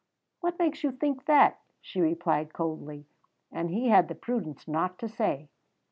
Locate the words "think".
0.91-1.25